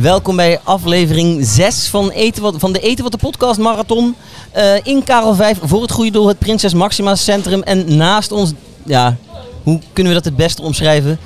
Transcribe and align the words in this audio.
Welkom 0.00 0.36
bij 0.36 0.60
aflevering 0.64 1.46
6 1.46 1.88
van, 1.88 2.10
Eten 2.10 2.42
wat, 2.42 2.54
van 2.58 2.72
de 2.72 2.80
Eten 2.80 3.02
wat 3.02 3.12
de 3.12 3.18
podcast 3.18 3.58
marathon. 3.58 4.14
Eh, 4.50 4.74
in 4.82 5.04
Karel 5.04 5.34
5 5.34 5.58
voor 5.62 5.82
het 5.82 5.90
goede 5.90 6.10
doel, 6.10 6.28
het 6.28 6.38
Prinses 6.38 6.74
Maxima 6.74 7.14
Centrum. 7.14 7.62
En 7.62 7.96
naast 7.96 8.32
ons, 8.32 8.52
ja, 8.84 9.16
hoe 9.62 9.80
kunnen 9.92 10.12
we 10.12 10.18
dat 10.18 10.28
het 10.28 10.36
beste 10.36 10.62
omschrijven? 10.62 11.18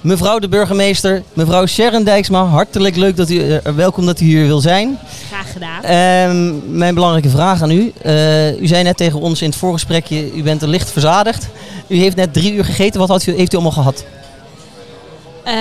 Mevrouw 0.00 0.38
de 0.38 0.48
burgemeester, 0.48 1.22
mevrouw 1.32 1.66
Sharon 1.66 2.04
Dijksma, 2.04 2.44
hartelijk 2.44 2.96
leuk 2.96 3.16
dat 3.16 3.30
u, 3.30 3.50
eh, 3.50 3.72
welkom 3.74 4.06
dat 4.06 4.20
u 4.20 4.24
hier 4.24 4.46
wil 4.46 4.60
zijn. 4.60 4.98
Graag 5.28 5.52
gedaan. 5.52 5.82
Ehm, 5.82 6.76
mijn 6.78 6.94
belangrijke 6.94 7.30
vraag 7.30 7.62
aan 7.62 7.70
u. 7.70 7.92
Eh, 8.02 8.60
u 8.60 8.66
zei 8.66 8.82
net 8.82 8.96
tegen 8.96 9.20
ons 9.20 9.42
in 9.42 9.48
het 9.48 9.58
voorgesprekje, 9.58 10.34
u 10.34 10.42
bent 10.42 10.62
er 10.62 10.68
licht 10.68 10.90
verzadigd. 10.90 11.48
U 11.86 11.96
heeft 11.96 12.16
net 12.16 12.32
drie 12.32 12.54
uur 12.54 12.64
gegeten, 12.64 13.00
wat 13.00 13.08
had 13.08 13.26
u, 13.26 13.36
heeft 13.36 13.52
u 13.52 13.56
allemaal 13.56 13.72
gehad? 13.72 14.04
Eh, 15.44 15.54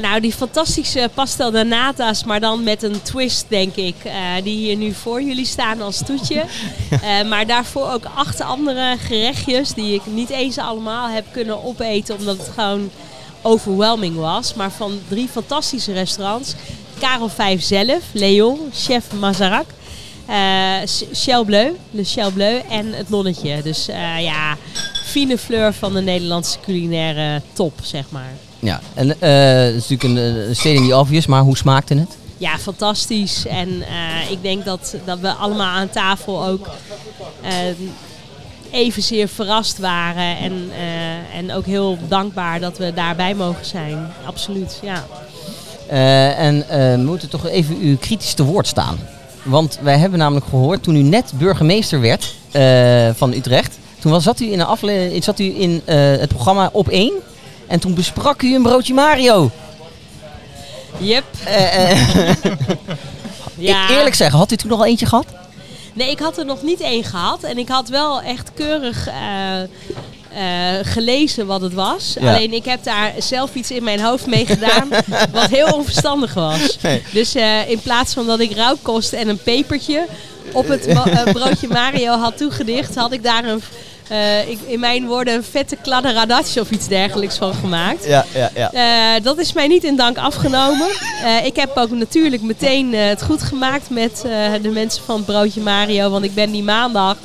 nou, 0.00 0.20
die 0.20 0.32
fantastische 0.32 1.10
pastel 1.14 1.50
de 1.50 1.64
nata's, 1.64 2.24
maar 2.24 2.40
dan 2.40 2.62
met 2.62 2.82
een 2.82 3.02
twist, 3.02 3.44
denk 3.48 3.74
ik. 3.74 3.94
eh, 4.04 4.12
die 4.42 4.56
hier 4.56 4.76
nu 4.76 4.92
voor 4.92 5.22
jullie 5.22 5.46
staan 5.46 5.82
als 5.82 6.02
toetje. 6.06 6.44
Eh, 7.02 7.28
maar 7.28 7.46
daarvoor 7.46 7.90
ook 7.90 8.04
acht 8.14 8.40
andere 8.40 8.96
gerechtjes 8.98 9.72
die 9.74 9.94
ik 9.94 10.00
niet 10.06 10.30
eens 10.30 10.58
allemaal 10.58 11.08
heb 11.08 11.24
kunnen 11.32 11.64
opeten, 11.64 12.16
omdat 12.18 12.36
het 12.36 12.48
gewoon 12.54 12.90
overwhelming 13.42 14.16
was. 14.16 14.54
Maar 14.54 14.70
van 14.70 15.00
drie 15.08 15.28
fantastische 15.28 15.92
restaurants. 15.92 16.54
Karel 16.98 17.28
5 17.28 17.62
zelf, 17.62 18.02
Leon, 18.12 18.58
chef 18.74 19.12
Mazarak. 19.12 19.66
Shell 21.14 21.44
Bleu, 21.44 21.70
Le 21.90 22.04
Shell 22.04 22.30
Bleu 22.30 22.60
en 22.70 22.92
het 22.92 23.08
nonnetje. 23.08 23.62
Dus 23.62 23.86
ja, 24.20 24.56
fine 25.04 25.38
fleur 25.38 25.72
van 25.72 25.94
de 25.94 26.00
Nederlandse 26.00 26.58
culinaire 26.60 27.42
top, 27.52 27.78
zeg 27.82 28.04
maar. 28.10 28.32
Ja, 28.58 28.80
en 28.94 29.20
eh, 29.20 29.64
het 29.64 29.74
is 29.74 29.88
natuurlijk 29.88 30.02
een, 30.02 30.48
een 30.48 30.56
stating 30.56 30.88
the 30.88 30.96
obvious, 30.96 31.26
maar 31.26 31.42
hoe 31.42 31.56
smaakte 31.56 31.94
het? 31.94 32.16
Ja, 32.38 32.58
fantastisch. 32.58 33.46
En 33.46 33.68
eh, 33.68 34.30
ik 34.30 34.42
denk 34.42 34.64
dat, 34.64 34.96
dat 35.04 35.18
we 35.18 35.32
allemaal 35.32 35.66
aan 35.66 35.88
tafel 35.88 36.46
ook 36.46 36.68
eh, 37.42 37.50
evenzeer 38.70 39.28
verrast 39.28 39.78
waren. 39.78 40.36
En, 40.36 40.70
eh, 40.72 41.38
en 41.38 41.52
ook 41.52 41.66
heel 41.66 41.98
dankbaar 42.08 42.60
dat 42.60 42.78
we 42.78 42.92
daarbij 42.94 43.34
mogen 43.34 43.64
zijn. 43.64 44.06
Absoluut, 44.26 44.80
ja. 44.82 45.04
En 46.36 46.64
we 46.68 47.02
moeten 47.04 47.28
toch 47.28 47.46
even 47.46 47.86
u 47.86 47.96
kritisch 47.96 48.34
te 48.34 48.44
woord 48.44 48.66
staan. 48.66 48.98
Want 49.42 49.78
wij 49.82 49.98
hebben 49.98 50.18
namelijk 50.18 50.46
gehoord, 50.46 50.82
toen 50.82 50.96
u 50.96 51.02
net 51.02 51.32
burgemeester 51.34 52.00
werd 52.00 52.34
van 53.16 53.32
Utrecht, 53.32 53.78
toen 53.98 54.12
was, 54.12 54.22
zat 54.22 54.40
u 54.40 54.52
in, 54.52 54.60
een 54.60 54.66
afle 54.66 55.18
zat 55.20 55.38
u 55.38 55.60
in 55.60 55.82
het 55.84 56.28
programma 56.28 56.70
Op 56.72 56.88
1 56.88 57.12
en 57.68 57.80
toen 57.80 57.94
besprak 57.94 58.42
u 58.42 58.54
een 58.54 58.62
broodje 58.62 58.94
Mario. 58.94 59.50
Yep. 60.98 61.24
Eh, 61.44 61.90
eh, 61.90 62.34
Ja. 63.54 63.88
ik 63.88 63.96
eerlijk 63.96 64.14
zeggen, 64.14 64.38
had 64.38 64.52
u 64.52 64.56
toen 64.56 64.70
nog 64.70 64.78
al 64.78 64.86
eentje 64.86 65.06
gehad? 65.06 65.26
Nee, 65.92 66.10
ik 66.10 66.18
had 66.18 66.38
er 66.38 66.44
nog 66.44 66.62
niet 66.62 66.80
één 66.80 67.04
gehad. 67.04 67.42
En 67.42 67.58
ik 67.58 67.68
had 67.68 67.88
wel 67.88 68.22
echt 68.22 68.50
keurig 68.54 69.08
eh, 69.08 69.62
gelezen 70.82 71.46
wat 71.46 71.60
het 71.60 71.74
was. 71.74 72.16
Ja. 72.20 72.34
Alleen 72.34 72.52
ik 72.52 72.64
heb 72.64 72.84
daar 72.84 73.12
zelf 73.18 73.54
iets 73.54 73.70
in 73.70 73.84
mijn 73.84 74.00
hoofd 74.00 74.26
mee 74.26 74.46
gedaan 74.46 74.88
wat 75.32 75.50
heel 75.50 75.66
onverstandig 75.66 76.34
was. 76.34 76.78
Nee. 76.82 77.02
Dus 77.12 77.34
in 77.68 77.80
plaats 77.82 78.14
van 78.14 78.26
dat 78.26 78.40
ik 78.40 78.52
rauwkost 78.52 79.12
en 79.12 79.28
een 79.28 79.42
pepertje 79.42 80.06
op 80.52 80.68
het 80.68 80.86
broodje 81.32 81.68
Mario 81.68 82.12
had 82.12 82.36
toegedicht, 82.36 82.94
had 82.94 83.12
ik 83.12 83.22
daar 83.22 83.44
een, 83.44 83.62
eh, 84.08 84.48
ik, 84.48 84.58
in 84.66 84.80
mijn 84.80 85.06
woorden 85.06 85.34
een 85.34 85.44
vette 85.44 85.76
kladderadatje 85.76 86.60
of 86.60 86.70
iets 86.70 86.88
dergelijks 86.88 87.36
van 87.36 87.54
gemaakt. 87.54 88.04
Ja, 88.04 88.24
ja, 88.34 88.50
ja. 88.54 88.72
Eh, 88.72 89.22
dat 89.22 89.38
is 89.38 89.52
mij 89.52 89.66
niet 89.66 89.84
in 89.84 89.96
dank 89.96 90.18
afgenomen. 90.18 90.88
Eh, 91.24 91.46
ik 91.46 91.56
heb 91.56 91.76
ook 91.76 91.90
natuurlijk 91.90 92.42
meteen 92.42 92.94
het 92.94 93.22
goed 93.22 93.42
gemaakt 93.42 93.90
met 93.90 94.24
de 94.62 94.68
mensen 94.68 95.02
van 95.04 95.24
Broodje 95.24 95.60
Mario. 95.60 96.10
Want 96.10 96.24
ik 96.24 96.34
ben 96.34 96.50
die 96.50 96.62
maandag 96.62 97.16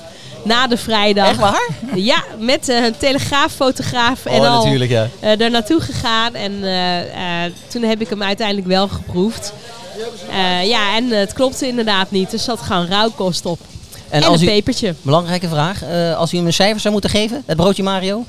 na 0.43 0.67
de 0.67 0.77
vrijdag... 0.77 1.29
Echt 1.29 1.39
waar? 1.39 1.67
Ja, 1.95 2.23
met 2.39 2.67
een 2.67 2.97
telegraaffotograaf 2.97 4.25
en 4.25 4.39
oh, 4.39 4.49
al 4.49 4.63
natuurlijk, 4.63 4.91
ja. 4.91 5.07
eh, 5.19 5.37
daar 5.37 5.51
naartoe 5.51 5.81
gegaan. 5.81 6.35
En 6.35 6.51
toen 7.67 7.83
heb 7.83 8.01
ik 8.01 8.09
hem 8.09 8.23
uiteindelijk 8.23 8.67
wel 8.67 8.87
geproefd. 8.87 9.53
Ja, 10.63 10.95
en 10.95 11.09
het 11.09 11.33
klopte 11.33 11.67
inderdaad 11.67 12.11
niet. 12.11 12.33
Er 12.33 12.39
zat 12.39 12.59
gewoon 12.59 12.87
rauwkost 12.87 13.45
op. 13.45 13.59
En, 14.13 14.21
En 14.21 14.27
als 14.27 14.41
een 14.41 14.47
u, 14.47 14.49
pepertje. 14.49 14.95
belangrijke 15.01 15.47
vraag, 15.47 15.83
eh, 15.83 16.17
als 16.17 16.33
u 16.33 16.37
hem 16.37 16.45
een 16.45 16.53
cijfer 16.53 16.79
zou 16.79 16.93
moeten 16.93 17.11
geven, 17.11 17.43
het 17.45 17.57
broodje 17.57 17.83
Mario? 17.83 18.25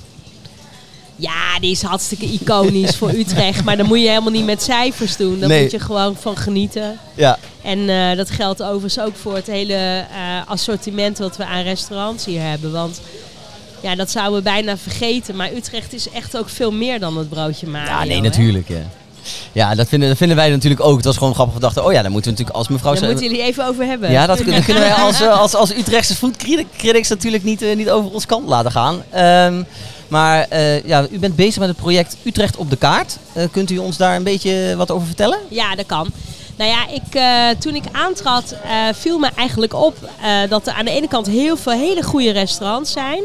Ja, 1.17 1.59
die 1.61 1.71
is 1.71 1.83
hartstikke 1.83 2.27
iconisch 2.27 2.97
voor 2.97 3.11
Utrecht. 3.23 3.65
Maar 3.65 3.77
dan 3.77 3.87
moet 3.87 4.01
je 4.01 4.09
helemaal 4.09 4.31
niet 4.33 4.45
met 4.45 4.63
cijfers 4.63 5.17
doen. 5.17 5.41
Dan 5.41 5.49
Nee. 5.49 5.63
moet 5.63 5.71
je 5.71 5.79
gewoon 5.79 6.17
van 6.21 6.37
genieten. 6.37 6.99
Ja. 7.15 7.39
En 7.63 7.89
eh, 7.89 8.17
dat 8.17 8.31
geldt 8.31 8.63
overigens 8.63 9.01
ook 9.01 9.17
voor 9.17 9.35
het 9.35 9.47
hele 9.47 9.75
eh, 9.75 10.07
assortiment 10.47 11.19
wat 11.19 11.37
we 11.37 11.45
aan 11.45 11.63
restaurants 11.63 12.25
hier 12.25 12.41
hebben. 12.43 12.73
Want 12.73 13.01
ja, 13.83 13.95
dat 13.95 14.11
zouden 14.11 14.37
we 14.39 14.43
bijna 14.43 14.77
vergeten. 14.77 15.37
Maar 15.37 15.53
Utrecht 15.53 15.93
is 15.93 16.11
echt 16.11 16.37
ook 16.37 16.49
veel 16.49 16.73
meer 16.73 17.01
dan 17.01 17.19
het 17.19 17.29
broodje 17.29 17.67
Mario. 17.67 17.91
Ja, 17.91 18.05
nee, 18.05 18.17
hè? 18.17 18.23
natuurlijk. 18.23 18.69
Ja, 18.69 18.83
ja 19.53 19.75
dat, 19.75 19.89
vinden, 19.89 20.09
dat 20.09 20.17
vinden 20.19 20.37
wij 20.37 20.51
natuurlijk 20.51 20.83
ook. 20.83 20.97
Het 20.97 21.05
was 21.05 21.17
gewoon 21.17 21.35
grappig. 21.35 21.55
We 21.55 21.61
dachten, 21.61 21.85
oh 21.85 21.93
ja, 21.93 22.03
daar 22.03 22.11
moeten 22.11 22.31
we 22.31 22.37
natuurlijk 22.39 22.57
als 22.67 22.69
mevrouw... 22.69 22.95
Daar 22.95 23.05
moeten 23.11 23.27
jullie 23.27 23.43
even 23.43 23.67
over 23.67 23.85
hebben. 23.87 24.11
Ja, 24.11 24.27
dat 24.27 24.43
kunnen, 24.43 24.65
kunnen 24.69 24.83
wij 24.83 24.93
als, 24.93 25.21
eh, 25.21 25.41
als, 25.41 25.55
als 25.55 25.75
Utrechtse 25.77 26.15
food 26.15 26.37
criti- 26.37 26.67
critics 26.77 27.09
natuurlijk 27.09 27.45
niet, 27.45 27.63
eh, 27.63 27.77
niet 27.77 27.91
over 27.91 28.11
ons 28.13 28.27
kant 28.27 28.49
laten 28.49 28.71
gaan. 28.71 29.03
Ehm, 29.11 29.63
maar 30.09 30.47
eh, 30.49 30.83
ja, 30.85 31.07
u 31.11 31.19
bent 31.19 31.37
bezig 31.37 31.59
met 31.59 31.69
het 31.69 31.77
project 31.77 32.17
Utrecht 32.23 32.57
op 32.57 32.71
de 32.71 32.77
kaart. 32.77 33.17
Kunt 33.51 33.71
u 33.71 33.79
ons 33.79 33.97
daar 33.97 34.17
een 34.17 34.23
beetje 34.23 34.75
wat 34.77 34.91
over 34.91 35.07
vertellen? 35.07 35.39
Ja, 35.49 35.75
dat 35.75 35.87
kan. 35.87 36.13
Nou 36.57 36.71
ja, 36.71 36.89
ik, 36.89 37.21
toen 37.61 37.75
ik 37.75 37.85
aantrad 37.93 38.55
viel 38.93 39.19
me 39.19 39.29
eigenlijk 39.37 39.75
op 39.75 39.97
dat 40.49 40.67
er 40.67 40.73
aan 40.73 40.85
de 40.85 40.91
ene 40.91 41.09
kant 41.09 41.27
heel 41.27 41.57
veel 41.57 41.73
hele 41.73 42.03
goede 42.03 42.31
restaurants 42.31 42.93
zijn. 42.93 43.23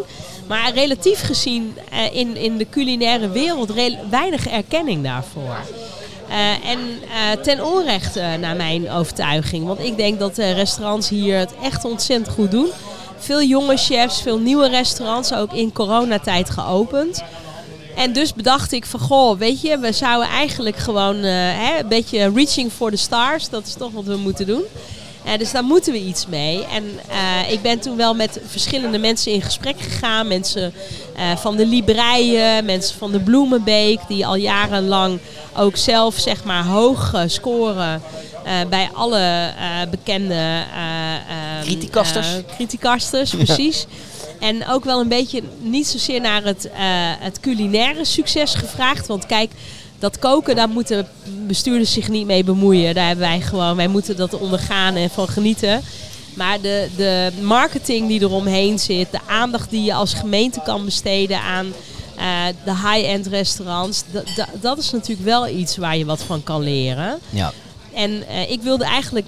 Maar 0.47 0.71
relatief 0.73 1.21
gezien 1.21 1.77
in, 2.11 2.35
in 2.37 2.57
de 2.57 2.67
culinaire 2.69 3.29
wereld 3.29 3.69
re- 3.69 3.97
weinig 4.09 4.47
erkenning 4.47 5.03
daarvoor. 5.03 5.57
Eh, 6.29 6.69
en 6.69 6.79
eh, 6.79 7.41
ten 7.41 7.65
onrechte 7.65 8.21
naar 8.39 8.55
mijn 8.55 8.91
overtuiging. 8.91 9.65
Want 9.65 9.79
ik 9.79 9.97
denk 9.97 10.19
dat 10.19 10.35
de 10.35 10.51
restaurants 10.51 11.09
hier 11.09 11.37
het 11.37 11.53
echt 11.61 11.85
ontzettend 11.85 12.35
goed 12.35 12.51
doen. 12.51 12.69
Veel 13.17 13.43
jonge 13.43 13.77
chefs, 13.77 14.21
veel 14.21 14.39
nieuwe 14.39 14.69
restaurants, 14.69 15.33
ook 15.33 15.53
in 15.53 15.73
coronatijd 15.73 16.49
geopend. 16.49 17.23
En 17.95 18.13
dus 18.13 18.33
bedacht 18.33 18.71
ik 18.71 18.85
van, 18.85 18.99
goh, 18.99 19.37
weet 19.37 19.61
je, 19.61 19.77
we 19.77 19.91
zouden 19.91 20.29
eigenlijk 20.29 20.75
gewoon 20.75 21.15
eh, 21.15 21.31
hè, 21.33 21.79
een 21.79 21.87
beetje 21.87 22.31
reaching 22.33 22.71
for 22.71 22.91
the 22.91 22.97
stars. 22.97 23.49
Dat 23.49 23.67
is 23.67 23.73
toch 23.73 23.91
wat 23.91 24.03
we 24.03 24.15
moeten 24.15 24.45
doen. 24.45 24.63
Eh, 25.23 25.37
dus 25.37 25.51
daar 25.51 25.63
moeten 25.63 25.93
we 25.93 25.99
iets 25.99 26.27
mee. 26.27 26.65
En 26.65 26.83
eh, 27.09 27.51
ik 27.51 27.61
ben 27.61 27.79
toen 27.79 27.97
wel 27.97 28.13
met 28.13 28.39
verschillende 28.45 28.97
mensen 28.97 29.31
in 29.31 29.41
gesprek 29.41 29.81
gegaan. 29.81 30.27
Mensen 30.27 30.73
eh, 31.15 31.37
van 31.37 31.55
de 31.55 31.65
Libreien, 31.65 32.65
mensen 32.65 32.97
van 32.97 33.11
de 33.11 33.19
Bloemenbeek, 33.19 33.99
die 34.07 34.25
al 34.25 34.35
jarenlang 34.35 35.19
ook 35.57 35.77
zelf 35.77 36.19
zeg 36.19 36.43
maar 36.43 36.65
hoog 36.65 37.13
scoren 37.25 38.01
bij 38.69 38.89
alle 38.93 39.53
bekende 39.89 40.33
eh, 40.33 41.13
ehm, 41.15 41.63
Criticasters. 41.63 42.27
criticasters, 42.55 43.35
precies. 43.35 43.85
En 44.39 44.67
ook 44.67 44.83
wel 44.83 44.99
een 44.99 45.07
beetje 45.07 45.41
niet 45.59 45.87
zozeer 45.87 46.21
naar 46.21 46.43
het, 46.43 46.69
het 47.19 47.39
culinaire 47.39 48.05
succes 48.05 48.53
gevraagd. 48.53 49.07
Want 49.07 49.25
kijk, 49.25 49.51
dat 49.99 50.19
koken, 50.19 50.55
daar 50.55 50.69
moeten 50.69 51.07
bestuurders 51.47 51.93
zich 51.93 52.09
niet 52.09 52.25
mee 52.25 52.43
bemoeien. 52.43 52.95
Daar 52.95 53.07
hebben 53.07 53.25
wij 53.27 53.41
gewoon, 53.41 53.75
wij 53.75 53.87
moeten 53.87 54.15
dat 54.15 54.39
ondergaan 54.39 54.95
en 54.95 55.09
van 55.09 55.27
genieten. 55.27 55.81
Maar 56.33 56.61
de, 56.61 56.87
de 56.95 57.31
marketing 57.41 58.07
die 58.07 58.21
eromheen 58.21 58.79
zit, 58.79 59.11
de 59.11 59.19
aandacht 59.27 59.69
die 59.69 59.83
je 59.83 59.93
als 59.93 60.13
gemeente 60.13 60.61
kan 60.63 60.85
besteden 60.85 61.39
aan 61.41 61.73
eh, 62.17 62.25
de 62.65 62.71
high-end 62.71 63.27
restaurants, 63.27 64.03
dat- 64.61 64.77
is 64.77 64.91
natuurlijk 64.91 65.27
wel 65.27 65.47
iets 65.47 65.77
waar 65.77 65.97
je 65.97 66.05
wat 66.05 66.21
van 66.23 66.43
kan 66.43 66.61
leren. 66.63 67.19
Ja. 67.29 67.51
En 67.93 68.27
eh, 68.27 68.51
ik 68.51 68.61
wilde 68.61 68.83
eigenlijk, 68.83 69.25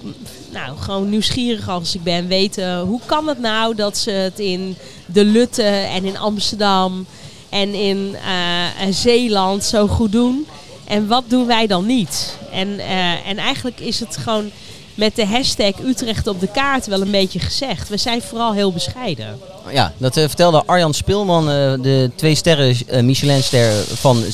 nou, 0.52 0.76
gewoon 0.78 1.08
nieuwsgierig 1.10 1.68
als 1.68 1.94
ik 1.94 2.02
ben, 2.02 2.26
weten 2.28 2.80
hoe 2.80 3.00
kan 3.06 3.28
het 3.28 3.38
nou 3.40 3.74
dat 3.74 3.98
ze 3.98 4.10
het 4.10 4.38
in 4.38 4.76
de 5.06 5.24
Lutte 5.24 5.62
en 5.62 6.04
in 6.04 6.18
Amsterdam 6.18 7.06
en 7.48 7.74
in 7.74 8.16
eh, 8.24 8.86
Zeeland 8.94 9.64
zo 9.64 9.86
goed 9.86 10.12
doen. 10.12 10.46
En 10.92 11.06
wat 11.06 11.24
doen 11.26 11.46
wij 11.46 11.66
dan 11.66 11.86
niet? 11.86 12.36
En, 12.52 12.78
eh, 12.78 13.28
en 13.28 13.38
eigenlijk 13.38 13.80
is 13.80 14.00
het 14.00 14.16
gewoon 14.16 14.50
met 14.94 15.16
de 15.16 15.26
hashtag 15.26 15.72
Utrecht 15.84 16.26
op 16.26 16.40
de 16.40 16.46
kaart 16.46 16.86
wel 16.86 17.00
een 17.00 17.10
beetje 17.10 17.38
gezegd. 17.38 17.88
We 17.88 17.96
zijn 17.96 18.22
vooral 18.22 18.52
heel 18.52 18.72
bescheiden. 18.72 19.38
Ja, 19.70 19.92
dat 19.96 20.16
eh, 20.16 20.24
vertelde 20.26 20.62
Arjan 20.66 20.94
Spilman, 20.94 21.48
eh, 21.48 21.72
de 21.82 22.10
twee 22.14 22.34
sterren 22.34 22.76
Michelin-ster 23.06 23.72
van? 23.94 24.24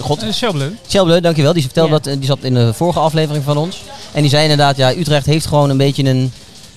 God, 0.00 0.22
Uh, 0.22 0.32
Shellbleu. 0.32 0.76
Sjelbleu, 0.88 1.20
dankjewel. 1.20 1.52
Die 1.52 1.62
vertelde 1.62 1.92
Ja. 1.94 1.98
dat, 1.98 2.14
die 2.14 2.26
zat 2.26 2.38
in 2.42 2.54
de 2.54 2.74
vorige 2.74 2.98
aflevering 2.98 3.44
van 3.44 3.56
ons. 3.56 3.82
En 4.12 4.20
die 4.20 4.30
zei 4.30 4.42
inderdaad, 4.42 4.76
ja, 4.76 4.94
Utrecht 4.96 5.26
heeft 5.26 5.46
gewoon 5.46 5.70
een 5.70 5.76
beetje 5.76 6.04
een, 6.04 6.32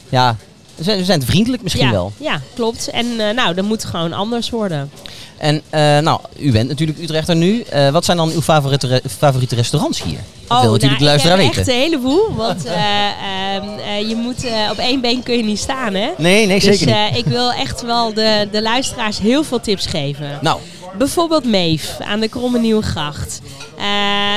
ja, 0.10 0.36
we 0.80 0.86
zijn, 0.86 0.98
we 0.98 1.06
zijn 1.06 1.20
te 1.20 1.26
vriendelijk 1.26 1.64
misschien 1.64 1.86
ja, 1.86 1.92
wel. 1.92 2.12
Ja, 2.18 2.42
klopt. 2.56 2.90
En 2.90 3.20
eh, 3.20 3.36
nou, 3.36 3.54
dat 3.54 3.66
moet 3.66 3.86
gewoon 3.86 4.14
anders 4.14 4.50
worden. 4.50 4.92
En 5.40 5.62
eh, 5.70 5.80
nou, 5.98 6.20
u 6.40 6.52
bent 6.52 6.68
natuurlijk 6.68 7.00
Utrechter 7.00 7.36
nu. 7.36 7.62
Eh, 7.62 7.90
wat 7.90 8.06
zijn 8.06 8.18
dan 8.18 8.32
uw 8.32 8.42
favoriete, 8.42 8.88
re- 8.88 9.02
favoriete 9.18 9.56
restaurants 9.56 10.04
hier? 10.04 10.20
Dat 10.48 10.62
wil 10.62 10.72
natuurlijk 10.72 11.00
de 11.00 11.06
luisteraar 11.06 11.38
Oh, 11.38 11.44
nou, 11.44 11.52
ik 11.52 11.58
heb 11.58 11.66
weten. 11.66 11.82
echt 11.84 11.92
een 11.92 12.00
heleboel. 12.00 12.36
Want 12.36 12.66
eh, 12.66 12.74
ehm, 12.76 13.80
eh, 13.80 14.10
je 14.10 14.16
moet, 14.16 14.46
op 14.72 14.78
één 14.78 15.02
been 15.02 15.24
kun 15.24 15.38
je 15.38 15.44
niet 15.44 15.60
staan, 15.60 15.94
hè? 15.94 16.10
Nee, 16.18 16.46
nee, 16.48 16.60
Dus 16.60 16.64
zeker 16.80 16.86
niet. 16.86 17.12
eh, 17.12 17.18
ik 17.18 17.26
wil 17.26 17.52
echt 17.52 17.82
wel 17.82 18.14
de, 18.14 18.48
de 18.52 18.62
luisteraars 18.62 19.20
heel 19.20 19.44
veel 19.44 19.60
tips 19.60 19.86
geven. 19.86 20.38
Nou, 20.42 20.60
Bijvoorbeeld 20.98 21.46
Meef 21.46 21.96
aan 22.00 22.20
de 22.20 22.28
Kromme 22.28 22.60
Nieuwe 22.60 22.82
Gracht. 22.82 23.42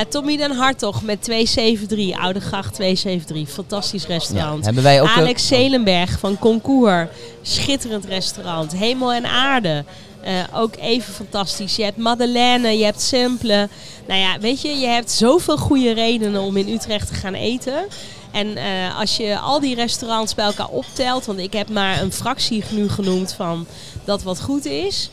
Tommy 0.08 0.36
den 0.36 0.50
Hartog 0.56 1.02
met 1.02 1.22
273, 1.22 2.18
Oude 2.20 2.40
Gracht 2.40 2.74
273. 2.74 3.54
Fantastisch 3.54 4.02
ja, 4.02 4.08
restaurant. 4.14 4.64
hebben 4.64 4.82
wij 4.82 5.02
ook... 5.02 5.08
Alex 5.16 5.46
Zelenberg 5.46 6.18
van 6.18 6.38
Concours. 6.38 7.08
Schitterend 7.42 8.04
restaurant. 8.04 8.72
Hemel 8.76 9.12
en 9.12 9.26
aarde. 9.26 9.84
Eh, 10.22 10.32
ook 10.54 10.76
even 10.76 11.14
fantastisch. 11.14 11.76
Je 11.76 11.84
hebt 11.84 11.96
Madeleine, 11.96 12.78
je 12.78 12.84
hebt 12.84 13.00
Simple. 13.00 13.68
Nou 14.06 14.20
ja, 14.20 14.38
weet 14.38 14.60
je, 14.60 14.68
je 14.68 14.86
hebt 14.86 15.10
zoveel 15.10 15.58
goede 15.58 15.92
redenen 15.92 16.40
om 16.40 16.56
in 16.56 16.68
Utrecht 16.68 17.08
te 17.08 17.14
gaan 17.14 17.34
eten. 17.34 17.86
En 18.32 18.56
eh, 18.56 18.98
als 18.98 19.16
je 19.16 19.38
al 19.38 19.60
die 19.60 19.74
restaurants 19.74 20.34
bij 20.34 20.44
elkaar 20.44 20.68
optelt, 20.68 21.26
want 21.26 21.38
ik 21.38 21.52
heb 21.52 21.70
maar 21.70 22.02
een 22.02 22.12
fractie 22.12 22.64
nu 22.70 22.88
genoemd 22.88 23.32
van 23.32 23.66
dat 24.04 24.22
wat 24.22 24.40
goed 24.40 24.64
is. 24.64 25.10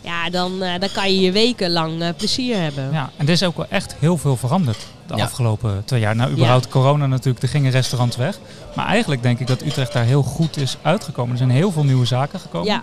Ja, 0.00 0.30
dan, 0.30 0.62
eh, 0.62 0.80
dan 0.80 0.88
kan 0.92 1.14
je 1.14 1.20
je 1.20 1.32
wekenlang 1.32 2.16
plezier 2.16 2.56
hebben. 2.56 2.92
Ja, 2.92 3.10
en 3.16 3.26
er 3.26 3.32
is 3.32 3.42
ook 3.42 3.56
wel 3.56 3.66
echt 3.68 3.94
heel 3.98 4.16
veel 4.16 4.36
veranderd 4.36 4.78
de 5.06 5.16
Ja. 5.16 5.24
afgelopen 5.24 5.82
twee 5.84 6.00
jaar. 6.00 6.16
Nou, 6.16 6.30
überhaupt 6.30 6.68
corona 6.68 7.06
natuurlijk, 7.06 7.42
er 7.42 7.48
gingen 7.48 7.70
restaurants 7.70 8.16
weg. 8.16 8.38
Maar 8.74 8.86
eigenlijk 8.86 9.22
denk 9.22 9.40
ik 9.40 9.46
dat 9.46 9.62
Utrecht 9.62 9.92
daar 9.92 10.04
heel 10.04 10.22
goed 10.22 10.56
is 10.56 10.76
uitgekomen. 10.82 11.32
Er 11.32 11.38
zijn 11.38 11.50
heel 11.50 11.72
veel 11.72 11.84
nieuwe 11.84 12.06
zaken 12.06 12.40
gekomen. 12.40 12.68
Ja, 12.68 12.82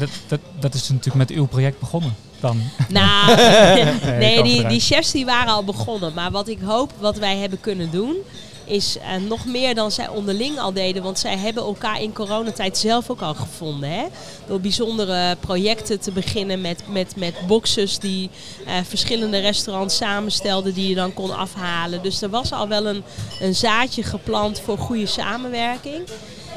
En 0.00 0.06
dat, 0.06 0.40
dat, 0.40 0.40
dat 0.60 0.74
is 0.74 0.88
natuurlijk 0.88 1.28
met 1.28 1.30
uw 1.30 1.46
project 1.46 1.78
begonnen 1.78 2.14
dan. 2.40 2.60
Nou, 2.88 3.36
nee, 4.18 4.42
die, 4.42 4.66
die 4.66 4.80
chefs 4.80 5.10
die 5.10 5.24
waren 5.24 5.52
al 5.52 5.64
begonnen. 5.64 6.14
Maar 6.14 6.30
wat 6.30 6.48
ik 6.48 6.58
hoop, 6.60 6.92
wat 6.98 7.16
wij 7.18 7.36
hebben 7.36 7.60
kunnen 7.60 7.90
doen, 7.90 8.16
is 8.64 8.98
eh, 8.98 9.28
nog 9.28 9.44
meer 9.44 9.74
dan 9.74 9.90
zij 9.90 10.08
onderling 10.08 10.58
al 10.58 10.72
deden. 10.72 11.02
Want 11.02 11.18
zij 11.18 11.36
hebben 11.36 11.62
elkaar 11.62 12.02
in 12.02 12.12
coronatijd 12.12 12.78
zelf 12.78 13.10
ook 13.10 13.20
al 13.20 13.34
gevonden. 13.34 13.90
Hè? 13.90 14.04
Door 14.46 14.60
bijzondere 14.60 15.36
projecten 15.40 16.00
te 16.00 16.10
beginnen 16.12 16.60
met, 16.60 16.82
met, 16.88 17.16
met 17.16 17.34
boxes 17.46 17.98
die 17.98 18.30
eh, 18.66 18.74
verschillende 18.88 19.38
restaurants 19.38 19.96
samenstelden 19.96 20.74
die 20.74 20.88
je 20.88 20.94
dan 20.94 21.14
kon 21.14 21.36
afhalen. 21.36 22.02
Dus 22.02 22.22
er 22.22 22.30
was 22.30 22.52
al 22.52 22.68
wel 22.68 22.86
een, 22.86 23.02
een 23.40 23.54
zaadje 23.54 24.02
geplant 24.02 24.60
voor 24.60 24.78
goede 24.78 25.06
samenwerking. 25.06 26.08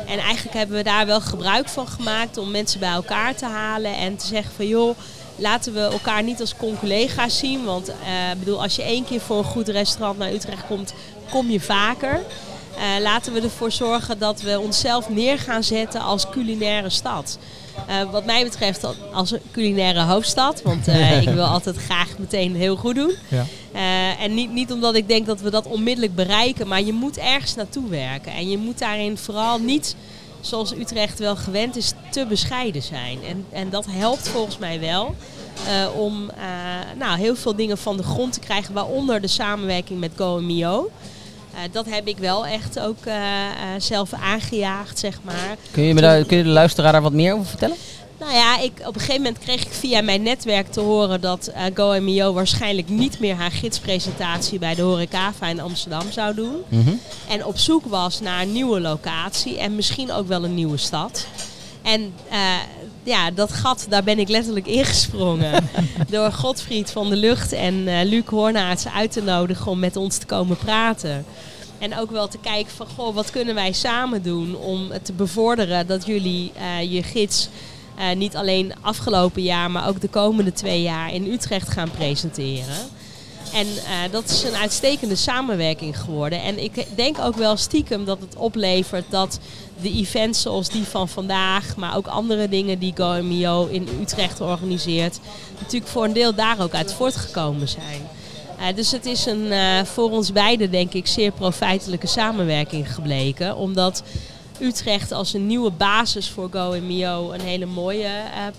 En 0.08 0.20
eigenlijk 0.20 0.58
hebben 0.58 0.78
we 0.78 0.84
daar 0.84 1.06
wel 1.06 1.22
gebruik 1.22 1.70
van 1.70 1.88
gemaakt 1.88 2.38
om 2.38 2.52
mensen 2.52 2.80
bij 2.80 2.92
elkaar 2.92 3.36
te 3.36 3.46
halen 3.46 3.96
en 3.96 4.16
te 4.16 4.26
zeggen 4.26 4.56
van 4.56 4.68
joh, 4.68 4.98
laten 5.36 5.74
we 5.74 5.80
elkaar 5.80 6.24
niet 6.24 6.40
als 6.40 6.56
collega's 6.56 7.38
zien. 7.38 7.64
Want 7.64 7.88
eh, 7.88 7.96
bedoel, 8.40 8.62
als 8.62 8.76
je 8.76 8.84
één 8.84 9.06
keer 9.06 9.22
voor 9.22 9.38
een 9.38 9.44
goed 9.44 9.68
restaurant 9.68 10.18
naar 10.18 10.34
Utrecht 10.34 10.66
komt, 10.68 10.94
kom 11.30 11.50
je 11.50 11.60
vaker. 11.60 12.20
Eh, 12.78 13.02
laten 13.02 13.34
we 13.34 13.42
ervoor 13.42 13.72
zorgen 13.72 14.20
dat 14.20 14.42
we 14.42 14.60
onszelf 14.60 15.10
neer 15.10 15.40
gaan 15.40 15.64
zetten 15.64 16.02
als 16.02 16.30
culinaire 16.30 16.90
stad. 16.90 17.38
Eh, 17.88 18.12
wat 18.12 18.26
mij 18.26 18.44
betreft 18.44 18.84
al- 18.84 18.96
als 19.14 19.34
culinaire 19.52 20.02
hoofdstad. 20.02 20.62
Want 20.62 20.88
eh, 20.88 21.22
ik 21.22 21.30
wil 21.30 21.44
altijd 21.46 21.78
graag 21.78 22.18
meteen 22.18 22.56
heel 22.56 22.76
goed 22.76 22.96
doen. 22.96 23.14
Ja. 23.28 23.46
En 24.20 24.34
niet, 24.34 24.52
niet 24.52 24.72
omdat 24.72 24.96
ik 24.96 25.08
denk 25.08 25.26
dat 25.26 25.42
we 25.42 25.50
dat 25.50 25.66
onmiddellijk 25.66 26.16
bereiken, 26.16 26.68
maar 26.68 26.82
je 26.82 26.94
moet 26.94 27.18
ergens 27.18 27.56
naartoe 27.56 27.90
werken. 27.90 28.32
En 28.34 28.50
je 28.50 28.58
moet 28.58 28.80
daarin 28.80 29.18
vooral 29.18 29.60
niet, 29.60 29.96
zoals 30.42 30.74
Utrecht 30.74 31.20
wel 31.20 31.36
gewend 31.36 31.76
is, 31.76 31.92
te 32.12 32.26
bescheiden 32.26 32.82
zijn. 32.82 33.18
En, 33.28 33.46
en 33.52 33.70
dat 33.70 33.86
helpt 33.90 34.28
volgens 34.28 34.58
mij 34.58 34.80
wel 34.80 35.16
om 35.96 36.32
nou, 36.98 37.18
heel 37.20 37.36
veel 37.36 37.56
dingen 37.56 37.78
van 37.78 37.98
de 37.98 38.04
grond 38.04 38.34
te 38.34 38.40
krijgen, 38.40 38.74
waaronder 38.74 39.22
de 39.22 39.28
samenwerking 39.28 40.00
met 40.00 40.12
GoMio. 40.18 40.90
Eh 41.54 41.60
dat 41.72 41.86
heb 41.90 42.08
ik 42.08 42.18
wel 42.18 42.46
echt 42.46 42.80
ook 42.80 43.06
eh, 43.06 43.16
eh, 43.16 43.52
zelf 43.78 44.14
aangejaagd, 44.14 45.00
zeg 45.00 45.20
maar. 45.24 45.56
kun, 45.72 45.84
je 45.84 45.94
me 45.94 46.02
daar, 46.02 46.24
kun 46.24 46.38
je 46.38 46.44
de 46.44 46.50
luisteraar 46.50 46.92
daar 46.92 47.02
wat 47.02 47.14
meer 47.14 47.34
over 47.34 47.46
vertellen? 47.46 47.76
Nou 48.20 48.36
ja, 48.36 48.60
ik, 48.60 48.72
op 48.80 48.96
een 48.96 49.02
gegeven 49.02 49.22
moment 49.22 49.40
kreeg 49.44 49.62
ik 49.66 49.72
via 49.72 50.02
mijn 50.02 50.22
netwerk 50.22 50.72
te 50.72 50.80
horen 50.80 51.22
dat 51.22 51.48
eh 51.48 51.64
GoMio 51.74 52.34
waarschijnlijk 52.34 52.90
niet 52.90 53.20
meer 53.20 53.36
haar 53.36 53.52
gidspresentatie 53.52 54.60
bij 54.60 54.76
de 54.76 54.82
Horecava 54.82 55.48
in 55.48 55.60
Amsterdam 55.60 56.12
zou 56.12 56.36
doen. 56.36 56.56
Mhm. 56.68 56.94
En 57.30 57.46
op 57.46 57.58
zoek 57.58 57.86
was 57.86 58.20
naar 58.20 58.42
een 58.42 58.52
nieuwe 58.52 58.80
locatie 58.80 59.60
en 59.60 59.76
misschien 59.76 60.12
ook 60.12 60.28
wel 60.28 60.44
een 60.44 60.56
nieuwe 60.56 60.78
stad. 60.78 61.28
En 61.82 62.14
ja, 63.04 63.32
dat 63.32 63.54
gat, 63.54 63.86
daar 63.90 64.04
ben 64.04 64.20
ik 64.20 64.30
letterlijk 64.30 64.68
ingesprongen. 64.68 65.70
door 66.10 66.32
Godfried 66.32 66.92
van 66.92 67.10
de 67.10 67.16
Lucht 67.16 67.52
en 67.52 67.88
eh 67.88 68.06
Luc 68.06 68.26
Hoornaerts 68.26 68.88
uit 68.88 69.12
te 69.12 69.22
nodigen 69.22 69.72
om 69.72 69.80
met 69.80 69.96
ons 69.96 70.18
te 70.18 70.26
komen 70.26 70.58
praten. 70.58 71.26
En 71.80 71.98
ook 72.00 72.12
wel 72.12 72.28
te 72.28 72.38
kijken 72.38 72.72
van, 72.72 72.88
goh, 72.96 73.16
wat 73.16 73.30
kunnen 73.32 73.56
wij 73.56 73.72
samen 73.72 74.22
doen 74.22 74.56
om 74.56 74.92
te 75.02 75.14
bevorderen 75.14 75.88
dat 75.88 76.06
jullie 76.06 76.52
eh, 76.56 76.92
je 76.94 77.04
gids 77.04 77.50
eh, 77.98 78.16
niet 78.16 78.36
alleen 78.36 78.74
afgelopen 78.82 79.42
jaar, 79.42 79.72
maar 79.72 79.88
ook 79.88 80.02
de 80.02 80.08
komende 80.08 80.54
twee 80.54 80.82
jaar 80.82 81.14
in 81.14 81.32
Utrecht 81.32 81.70
gaan 81.70 81.92
presenteren. 81.92 82.76
En 83.54 83.68
eh, 83.68 84.12
dat 84.12 84.30
is 84.30 84.44
een 84.44 84.56
uitstekende 84.56 85.16
samenwerking 85.16 86.00
geworden. 86.00 86.42
En 86.42 86.64
ik 86.64 86.86
denk 86.96 87.20
ook 87.20 87.36
wel 87.36 87.58
stiekem 87.58 88.06
dat 88.06 88.20
het 88.20 88.36
oplevert 88.36 89.06
dat 89.10 89.40
de 89.82 89.92
events 89.92 90.42
zoals 90.42 90.70
die 90.70 90.84
van 90.84 91.10
vandaag, 91.10 91.76
maar 91.76 91.96
ook 91.96 92.08
andere 92.08 92.50
dingen 92.50 92.80
die 92.80 92.94
GoMio 92.96 93.66
in 93.66 93.88
Utrecht 94.02 94.42
organiseert, 94.42 95.20
natuurlijk 95.60 95.92
voor 95.92 96.04
een 96.04 96.14
deel 96.14 96.36
daar 96.36 96.62
ook 96.62 96.74
uit 96.74 96.94
voortgekomen 96.94 97.68
zijn. 97.68 98.10
Eh, 98.60 98.76
dus 98.76 98.92
het 98.92 99.06
is 99.06 99.26
een 99.26 99.52
eh, 99.52 99.84
voor 99.84 100.12
ons 100.12 100.32
beiden, 100.32 100.72
denk 100.72 100.94
ik, 100.94 101.08
zeer 101.08 101.32
profijtelijke 101.32 102.08
samenwerking 102.08 102.94
gebleken. 102.94 103.56
Omdat 103.56 104.04
Utrecht 104.60 105.12
als 105.12 105.34
een 105.34 105.48
nieuwe 105.48 105.72
basis 105.72 106.30
voor 106.30 106.50
GoMio 106.52 107.32
een 107.32 107.42
hele 107.42 107.66
mooie 107.66 108.10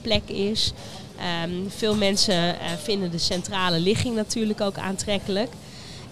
plek 0.02 0.28
is. 0.28 0.72
Ehm, 1.19 1.50
veel 1.76 1.94
mensen 1.94 2.61
eh, 2.61 2.66
vinden 2.82 3.11
de 3.11 3.19
centrale 3.19 3.78
ligging 3.81 4.14
natuurlijk 4.16 4.61
ook 4.61 4.78
aantrekkelijk. 4.78 5.50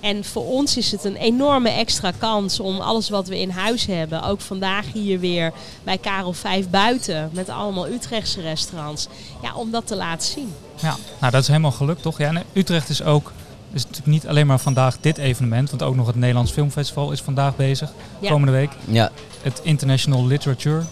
En 0.00 0.24
voor 0.24 0.46
ons 0.46 0.76
is 0.76 0.92
het 0.92 1.04
een 1.04 1.16
enorme 1.16 1.68
extra 1.68 2.12
kans 2.18 2.60
om 2.60 2.78
alles 2.80 3.08
wat 3.08 3.28
we 3.28 3.40
in 3.40 3.50
huis 3.50 3.86
hebben, 3.86 4.22
ook 4.22 4.40
vandaag 4.40 4.84
hier 4.92 5.20
weer 5.20 5.52
bij 5.84 5.98
Karel 5.98 6.32
5 6.32 6.68
buiten, 6.70 7.30
met 7.32 7.48
allemaal 7.48 7.88
Utrechtse 7.88 8.40
restaurants, 8.40 9.06
ja, 9.42 9.54
om 9.54 9.70
dat 9.70 9.86
te 9.86 9.96
laten 9.96 10.28
zien. 10.28 10.52
Ja, 10.82 10.96
nou 11.20 11.32
dat 11.32 11.40
is 11.42 11.48
helemaal 11.48 11.70
gelukt 11.70 12.02
toch? 12.02 12.18
Ja, 12.18 12.26
en 12.28 12.42
Utrecht 12.52 12.88
is 12.88 13.02
ook, 13.02 13.32
is 13.72 13.82
natuurlijk 13.82 14.12
niet 14.12 14.26
alleen 14.28 14.46
maar 14.46 14.58
vandaag 14.60 14.96
dit 15.00 15.18
evenement, 15.18 15.70
want 15.70 15.82
ook 15.82 15.94
nog 15.96 16.06
het 16.06 16.16
Nederlands 16.16 16.52
Filmfestival 16.52 17.12
is 17.12 17.20
vandaag 17.20 17.56
bezig, 17.56 17.92
Ja. 18.18 18.30
komende 18.30 18.52
week. 18.52 18.70
Ja, 18.88 19.10
Het 19.42 19.60
International 19.62 20.26
Literature 20.26 20.82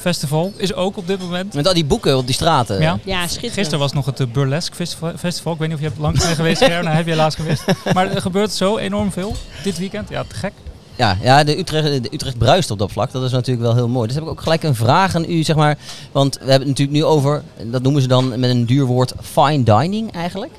Festival 0.00 0.52
is 0.56 0.74
ook 0.74 0.96
op 0.96 1.06
dit 1.06 1.20
moment. 1.20 1.54
met 1.54 1.66
al 1.66 1.74
die 1.74 1.84
boeken 1.84 2.16
op 2.16 2.26
die 2.26 2.34
straten. 2.34 2.80
Ja. 2.80 2.98
Ja, 3.04 3.22
schitterend. 3.26 3.54
Gisteren 3.54 3.78
was 3.78 3.92
nog 3.92 4.06
het 4.06 4.20
eh, 4.20 4.26
Burlesque 4.26 4.76
Festival. 4.76 5.12
Festival. 5.16 5.52
Ik 5.52 5.58
weet 5.58 5.68
niet 5.68 5.76
of 5.76 5.82
je 5.82 5.88
hebt 5.88 6.00
langs 6.00 6.20
bent 6.24 6.36
geweest. 6.36 6.60
Nou, 6.60 6.86
heb 6.86 7.04
je 7.04 7.10
helaas 7.10 7.34
gemist. 7.34 7.64
Maar 7.92 8.10
er 8.10 8.20
gebeurt 8.20 8.52
zo 8.52 8.76
enorm 8.78 9.12
veel 9.12 9.34
dit 9.62 9.78
weekend. 9.78 10.08
Ja, 10.08 10.24
te 10.28 10.34
gek. 10.34 10.52
Ja, 10.96 11.16
ja 11.22 11.44
de, 11.44 11.58
Utrecht, 11.58 12.02
de 12.02 12.08
Utrecht 12.12 12.38
bruist 12.38 12.70
op 12.70 12.78
dat 12.78 12.92
vlak. 12.92 13.12
Dat 13.12 13.22
is 13.22 13.32
natuurlijk 13.32 13.66
wel 13.66 13.74
heel 13.74 13.88
mooi. 13.88 14.06
Dus 14.06 14.14
heb 14.16 14.24
ik 14.24 14.30
ook 14.30 14.40
gelijk 14.40 14.62
een 14.62 14.74
vraag 14.74 15.14
aan 15.14 15.24
u, 15.28 15.42
zeg 15.42 15.56
maar. 15.56 15.78
Want 16.12 16.34
we 16.34 16.50
hebben 16.50 16.68
het 16.68 16.78
natuurlijk 16.78 16.98
nu 16.98 17.04
over, 17.04 17.42
dat 17.64 17.82
noemen 17.82 18.02
ze 18.02 18.08
dan 18.08 18.28
met 18.28 18.50
een 18.50 18.66
duur 18.66 18.84
woord, 18.84 19.12
fine 19.22 19.62
dining 19.62 20.12
eigenlijk. 20.12 20.52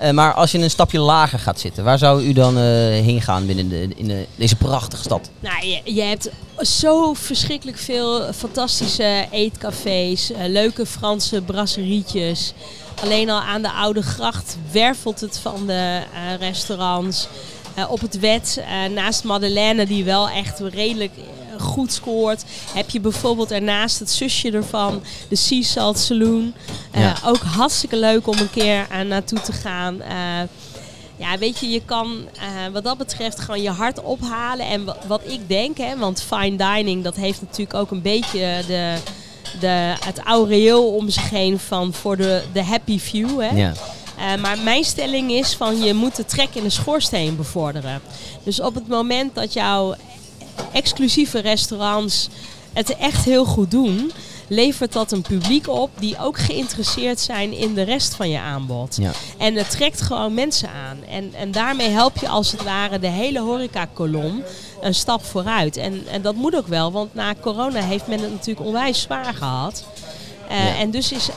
Eh, 0.00 0.10
maar 0.10 0.34
als 0.34 0.52
je 0.52 0.58
een 0.58 0.70
stapje 0.70 0.98
lager 0.98 1.38
gaat 1.38 1.60
zitten, 1.60 1.84
waar 1.84 1.98
zou 1.98 2.24
u 2.24 2.32
dan 2.32 2.56
eh, 2.56 2.62
heen 2.62 3.22
gaan 3.22 3.46
binnen 3.46 3.68
de, 3.68 3.88
in 3.96 4.08
de, 4.08 4.26
deze 4.36 4.56
prachtige 4.56 5.02
stad? 5.02 5.30
Nou, 5.40 5.80
je, 5.84 6.02
hebt 6.02 6.30
zo 6.60 7.14
verschrikkelijk 7.14 7.78
veel 7.78 8.32
fantastische 8.32 9.26
eetcafés, 9.30 10.32
eh, 10.32 10.38
leuke 10.46 10.86
Franse 10.86 11.42
brasserietjes. 11.42 12.52
Alleen 13.02 13.30
al 13.30 13.40
aan 13.40 13.62
de 13.62 13.72
Oude 13.72 14.02
Gracht 14.02 14.56
wervelt 14.72 15.20
het 15.20 15.38
van 15.38 15.66
de 15.66 16.02
restaurants. 16.38 17.28
Op 17.88 18.00
het 18.00 18.18
wet, 18.18 18.62
naast 18.94 19.24
Madeleine, 19.24 19.86
die 19.86 20.04
wel 20.04 20.28
echt 20.28 20.60
redelijk 20.60 21.12
goed 21.60 21.92
scoort, 21.92 22.44
heb 22.74 22.90
je 22.90 23.00
bijvoorbeeld 23.00 23.50
ernaast 23.50 23.98
het 23.98 24.10
zusje 24.10 24.50
ervan, 24.50 25.02
de 25.28 25.36
Sea 25.36 25.62
Salt 25.62 25.98
Saloon. 25.98 26.52
Eh, 26.90 27.00
Ja. 27.00 27.16
Ook 27.24 27.40
hartstikke 27.42 27.96
leuk 27.96 28.26
om 28.26 28.38
een 28.38 28.50
keer 28.50 28.86
eh, 28.90 29.00
naartoe 29.00 29.40
te 29.40 29.52
gaan. 29.52 30.00
Eh, 30.00 30.16
ja, 31.16 31.38
weet 31.38 31.58
je, 31.58 31.68
je 31.68 31.82
kan 31.84 32.16
eh, 32.34 32.72
wat 32.72 32.84
dat 32.84 32.98
betreft 32.98 33.40
gewoon 33.40 33.62
je 33.62 33.70
hart 33.70 34.02
ophalen. 34.02 34.66
En 34.66 34.84
wat, 35.06 35.20
ik 35.24 35.48
denk, 35.48 35.78
hè, 35.78 35.96
want 35.98 36.22
fine 36.22 36.56
dining, 36.56 37.04
dat 37.04 37.16
heeft 37.16 37.40
natuurlijk 37.40 37.74
ook 37.74 37.90
een 37.90 38.02
beetje 38.02 38.62
de, 38.66 38.94
de, 39.60 39.94
het 40.04 40.18
aureool 40.18 40.88
om 40.94 41.08
zich 41.10 41.30
heen 41.30 41.58
van 41.58 41.92
voor 41.92 42.16
de, 42.16 42.42
de 42.52 42.62
happy 42.62 42.98
few. 42.98 43.40
Hè. 43.40 43.56
Ja. 43.56 43.72
Maar 44.40 44.58
mijn 44.58 44.84
stelling 44.84 45.30
is 45.30 45.54
van 45.54 45.82
je 45.82 45.94
moet 45.94 46.16
de 46.16 46.24
trek 46.24 46.48
in 46.52 46.62
de 46.62 46.70
schoorsteen 46.70 47.36
bevorderen. 47.36 48.00
Dus 48.42 48.60
op 48.60 48.74
het 48.74 48.88
moment 48.88 49.34
dat 49.34 49.52
jouw 49.52 49.94
exclusieve 50.72 51.38
restaurants 51.38 52.28
het 52.72 52.96
echt 52.96 53.24
heel 53.24 53.44
goed 53.44 53.70
doen, 53.70 54.12
levert 54.48 54.92
dat 54.92 55.12
een 55.12 55.22
publiek 55.22 55.68
op 55.68 55.90
die 55.98 56.18
ook 56.18 56.38
geïnteresseerd 56.38 57.20
zijn 57.20 57.52
in 57.52 57.74
de 57.74 57.82
rest 57.82 58.14
van 58.14 58.30
je 58.30 58.38
aanbod. 58.40 58.96
Ja. 58.96 59.10
En 59.38 59.54
het 59.54 59.70
trekt 59.70 60.00
gewoon 60.00 60.34
mensen 60.34 60.68
aan. 60.68 60.98
En, 61.08 61.34
en 61.34 61.50
daarmee 61.50 61.88
help 61.88 62.16
je 62.16 62.28
als 62.28 62.52
het 62.52 62.62
ware 62.62 62.98
de 62.98 63.06
hele 63.06 63.40
horecakolom 63.40 64.42
een 64.80 64.94
stap 64.94 65.24
vooruit. 65.24 65.76
En, 65.76 66.06
en 66.06 66.22
dat 66.22 66.34
moet 66.34 66.56
ook 66.56 66.66
wel, 66.66 66.92
want 66.92 67.14
na 67.14 67.34
corona 67.40 67.80
heeft 67.80 68.06
men 68.06 68.20
het 68.20 68.30
natuurlijk 68.30 68.66
onwijs 68.66 69.00
zwaar 69.00 69.34
gehad. 69.34 69.84
Eh, 70.48 70.64
Ja. 70.64 70.76
En 70.76 70.90
dus 70.90 71.12
is 71.12 71.28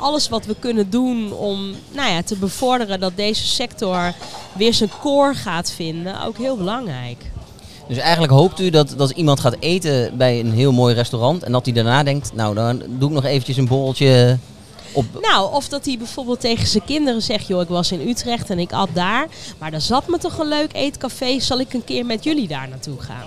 alles 0.00 0.28
wat 0.28 0.44
we 0.44 0.56
kunnen 0.58 0.90
doen 0.90 1.32
om 1.32 1.74
nou 1.92 2.10
ja, 2.10 2.22
te 2.22 2.36
bevorderen 2.36 3.00
dat 3.00 3.16
deze 3.16 3.46
sector 3.46 4.12
weer 4.52 4.74
zijn 4.74 4.90
core 5.00 5.34
gaat 5.34 5.72
vinden, 5.72 6.22
ook 6.22 6.38
heel 6.38 6.56
belangrijk. 6.56 7.24
Dus 7.88 7.96
eigenlijk 7.96 8.32
hoopt 8.32 8.60
u 8.60 8.70
dat, 8.70 8.94
dat 8.96 9.10
iemand 9.10 9.40
gaat 9.40 9.56
eten 9.60 10.16
bij 10.16 10.40
een 10.40 10.52
heel 10.52 10.72
mooi 10.72 10.94
restaurant 10.94 11.42
en 11.42 11.52
dat 11.52 11.64
hij 11.64 11.74
daarna 11.74 12.02
denkt, 12.02 12.32
nou 12.34 12.54
dan 12.54 12.82
doe 12.88 13.08
ik 13.08 13.14
nog 13.14 13.24
eventjes 13.24 13.56
een 13.56 13.68
borreltje 13.68 14.38
op... 14.92 15.04
Nou, 15.20 15.54
of 15.54 15.68
dat 15.68 15.84
hij 15.84 15.98
bijvoorbeeld 15.98 16.40
tegen 16.40 16.66
zijn 16.66 16.84
kinderen 16.84 17.22
zegt: 17.22 17.46
joh, 17.46 17.60
ik 17.60 17.68
was 17.68 17.92
in 17.92 18.08
Utrecht 18.08 18.50
en 18.50 18.58
ik 18.58 18.72
at 18.72 18.88
daar. 18.92 19.28
Maar 19.58 19.70
daar 19.70 19.80
zat 19.80 20.08
me 20.08 20.18
toch 20.18 20.38
een 20.38 20.48
leuk 20.48 20.72
eetcafé. 20.72 21.40
Zal 21.40 21.60
ik 21.60 21.72
een 21.72 21.84
keer 21.84 22.06
met 22.06 22.24
jullie 22.24 22.48
daar 22.48 22.68
naartoe 22.68 23.00
gaan? 23.00 23.26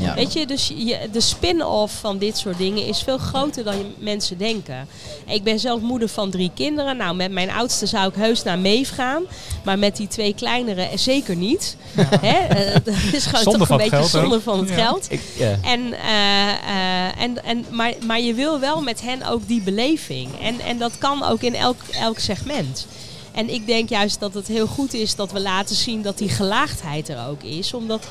Ja. 0.00 0.14
Weet 0.14 0.32
je, 0.32 0.46
dus 0.46 0.72
je, 0.76 0.98
de 1.12 1.20
spin-off 1.20 1.94
van 2.00 2.18
dit 2.18 2.36
soort 2.38 2.58
dingen 2.58 2.86
is 2.86 3.02
veel 3.02 3.18
groter 3.18 3.64
dan 3.64 3.78
je 3.78 3.84
mensen 3.98 4.38
denken. 4.38 4.88
Ik 5.26 5.42
ben 5.42 5.58
zelf 5.58 5.80
moeder 5.80 6.08
van 6.08 6.30
drie 6.30 6.50
kinderen. 6.54 6.96
Nou, 6.96 7.14
met 7.16 7.30
mijn 7.32 7.50
oudste 7.50 7.86
zou 7.86 8.08
ik 8.08 8.14
heus 8.14 8.42
naar 8.42 8.58
Meef 8.58 8.90
gaan. 8.90 9.22
Maar 9.64 9.78
met 9.78 9.96
die 9.96 10.08
twee 10.08 10.34
kleinere 10.34 10.88
zeker 10.94 11.36
niet. 11.36 11.76
Hè? 12.20 12.46
Eh, 12.46 12.74
Dat 12.84 12.94
is 13.12 13.26
gewoon 13.26 13.42
Zonde 13.42 13.58
toch 13.58 13.68
een 13.68 13.76
beetje 13.76 13.96
ook. 13.96 14.08
zonde 14.08 14.40
van 14.40 14.58
het 14.58 14.68
Ja. 14.68 14.74
geld. 14.74 15.06
Ik. 15.12 15.20
En, 15.62 15.92
eh, 15.92 16.48
eh, 16.50 17.20
en, 17.22 17.44
en, 17.44 17.64
maar, 17.70 17.92
maar 18.06 18.20
je 18.20 18.34
wil 18.34 18.60
wel 18.60 18.80
met 18.82 19.00
hen 19.00 19.26
ook 19.26 19.48
die 19.48 19.62
beleving. 19.62 20.28
En, 20.42 20.60
en 20.60 20.78
dat 20.78 20.98
kan 20.98 21.24
ook 21.24 21.42
in 21.42 21.54
elk, 21.54 21.76
elk 22.00 22.18
segment. 22.18 22.86
En 23.32 23.48
ik 23.54 23.66
denk 23.66 23.88
juist 23.88 24.20
dat 24.20 24.34
het 24.34 24.46
heel 24.46 24.66
goed 24.66 24.94
is 24.94 25.14
dat 25.14 25.32
we 25.32 25.40
laten 25.40 25.76
zien 25.76 26.02
dat 26.02 26.18
die 26.18 26.28
gelaagdheid 26.28 27.08
er 27.08 27.26
ook 27.28 27.42
is. 27.42 27.74
Omdat 27.74 28.04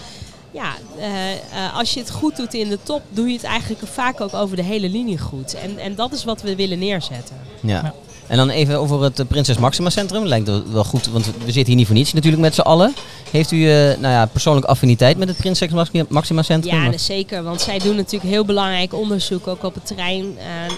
ja, 0.51 0.73
eh, 0.99 1.31
eh, 1.31 1.37
als 1.77 1.93
je 1.93 1.99
het 1.99 2.11
goed 2.11 2.35
doet 2.35 2.53
in 2.53 2.69
de 2.69 2.79
top, 2.83 3.01
doe 3.09 3.27
je 3.27 3.33
het 3.33 3.43
eigenlijk 3.43 3.81
vaak 3.87 4.21
ook 4.21 4.33
over 4.33 4.55
de 4.55 4.63
hele 4.63 4.89
linie 4.89 5.17
goed. 5.17 5.53
En, 5.53 5.77
en 5.77 5.95
dat 5.95 6.11
is 6.13 6.23
wat 6.23 6.41
we 6.41 6.55
willen 6.55 6.79
neerzetten. 6.79 7.35
Ja. 7.61 7.81
Ja. 7.83 7.93
En 8.27 8.37
dan 8.37 8.49
even 8.49 8.79
over 8.79 9.03
het 9.03 9.19
eh, 9.19 9.25
Prinses 9.25 9.57
Maxima 9.57 9.89
Centrum. 9.89 10.25
Lijkt 10.25 10.47
wel- 10.47 10.63
wel 10.71 10.83
goed, 10.83 11.07
want 11.07 11.25
we 11.25 11.31
zitten 11.45 11.65
hier 11.65 11.75
niet 11.75 11.85
voor 11.85 11.95
niets 11.95 12.13
natuurlijk 12.13 12.41
met 12.41 12.55
z'n 12.55 12.61
allen. 12.61 12.93
Heeft 13.31 13.51
u 13.51 13.69
eh, 13.69 13.75
nou 13.97 14.13
ja, 14.13 14.25
persoonlijk 14.25 14.65
affiniteit 14.65 15.17
met 15.17 15.27
het 15.27 15.37
Prinses 15.37 15.69
Maxima- 16.09 16.41
Centrum? 16.41 16.91
Ja, 16.91 16.97
zeker. 16.97 17.43
Want 17.43 17.61
zij 17.61 17.79
doen 17.79 17.95
natuurlijk 17.95 18.31
heel 18.31 18.45
belangrijk 18.45 18.93
onderzoek 18.93 19.47
ook 19.47 19.63
op 19.63 19.73
het 19.73 19.85
terrein 19.85 20.37
eh, 20.37 20.65
eh, 20.65 20.71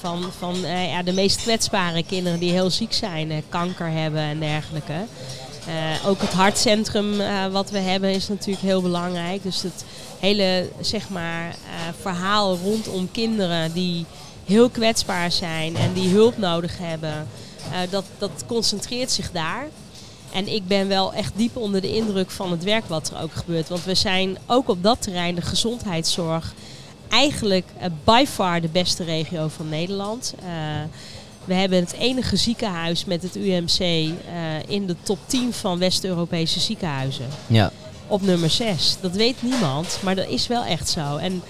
van, 0.00 0.24
van 0.38 0.64
eh, 0.64 0.88
ja, 0.90 1.02
de 1.02 1.12
meest 1.12 1.36
kwetsbare 1.42 2.02
kinderen 2.04 2.38
die 2.38 2.50
heel 2.50 2.70
ziek 2.70 2.92
zijn, 2.92 3.30
eh, 3.30 3.36
kanker 3.48 3.90
hebben 3.90 4.20
en 4.20 4.38
dergelijke. 4.38 4.92
Eh, 5.66 6.08
ook 6.08 6.20
het 6.20 6.32
hartcentrum 6.32 7.20
eh, 7.20 7.46
wat 7.46 7.70
we 7.70 7.78
hebben 7.78 8.10
is 8.10 8.28
natuurlijk 8.28 8.66
heel 8.66 8.82
belangrijk. 8.82 9.42
Dus 9.42 9.62
het 9.62 9.84
hele 10.20 10.68
zeg 10.80 11.08
maar, 11.08 11.48
eh, 11.48 11.54
verhaal 12.00 12.56
rondom 12.56 13.10
kinderen 13.10 13.72
die 13.72 14.06
heel 14.44 14.68
kwetsbaar 14.68 15.32
zijn 15.32 15.76
en 15.76 15.92
die 15.92 16.08
hulp 16.08 16.38
nodig 16.38 16.78
hebben, 16.78 17.28
dat, 17.90 18.04
dat 18.18 18.44
concentreert 18.46 19.10
zich 19.10 19.30
daar. 19.32 19.66
En 20.32 20.48
ik 20.48 20.66
ben 20.66 20.88
wel 20.88 21.14
echt 21.14 21.32
diep 21.36 21.56
onder 21.56 21.80
de 21.80 21.94
indruk 21.94 22.30
van 22.30 22.50
het 22.50 22.64
werk 22.64 22.84
wat 22.88 23.10
er 23.10 23.22
ook 23.22 23.32
gebeurt. 23.32 23.68
Want 23.68 23.84
we 23.84 23.94
zijn 23.94 24.38
ook 24.46 24.68
op 24.68 24.82
dat 24.82 25.02
terrein, 25.02 25.34
de 25.34 25.42
gezondheidszorg, 25.42 26.54
eigenlijk 27.08 27.66
by 28.04 28.24
far 28.28 28.60
de 28.60 28.68
beste 28.68 29.04
regio 29.04 29.48
van 29.48 29.68
Nederland. 29.68 30.34
We 31.44 31.54
hebben 31.54 31.78
het 31.78 31.92
enige 31.92 32.36
ziekenhuis 32.36 33.04
met 33.04 33.22
het 33.22 33.36
UMC 33.36 33.78
eh, 33.78 34.10
in 34.66 34.86
de 34.86 34.96
top 35.02 35.18
10 35.26 35.52
van 35.52 35.78
West-Europese 35.78 36.60
ziekenhuizen. 36.60 37.26
Ja. 37.46 37.72
Op 38.06 38.22
nummer 38.22 38.50
6. 38.50 38.96
Dat 39.00 39.12
weet 39.12 39.42
niemand, 39.42 39.98
maar 40.02 40.14
dat 40.14 40.28
is 40.28 40.46
wel 40.46 40.64
echt 40.64 40.88
zo. 40.88 41.16
En 41.16 41.42